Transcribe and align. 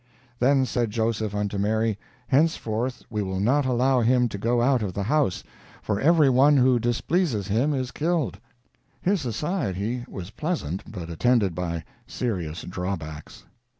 Then 0.39 0.65
said 0.65 0.89
Joseph 0.89 1.35
unto 1.35 1.59
Mary, 1.59 1.99
henceforth 2.29 3.03
we 3.11 3.21
will 3.21 3.39
not 3.39 3.67
allow 3.67 4.01
him 4.01 4.27
to 4.29 4.39
go 4.39 4.59
out 4.59 4.81
of 4.81 4.95
the 4.95 5.03
house, 5.03 5.43
for 5.83 5.99
everyone 5.99 6.57
who 6.57 6.79
displeases 6.79 7.49
him 7.49 7.71
is 7.71 7.91
killed." 7.91 8.39
His 9.03 9.21
society 9.21 10.03
was 10.09 10.31
pleasant, 10.31 10.91
but 10.91 11.11
attended 11.11 11.53
by 11.53 11.83
serious 12.07 12.63
drawbacks. 12.63 13.43